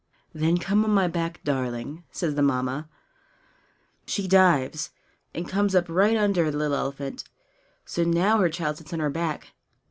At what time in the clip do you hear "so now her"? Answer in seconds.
7.85-8.49